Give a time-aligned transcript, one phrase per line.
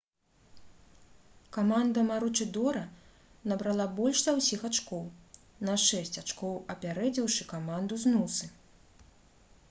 [1.57, 2.81] каманда маручыдора
[3.51, 5.03] набрала больш за ўсіх ачкоў
[5.69, 8.49] на шэсць ачкоў апярэдзіўшы каманду з нусы